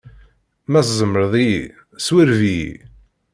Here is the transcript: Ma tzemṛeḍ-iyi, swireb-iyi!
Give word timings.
Ma 0.71 0.79
tzemṛeḍ-iyi, 0.87 1.63
swireb-iyi! 2.05 2.73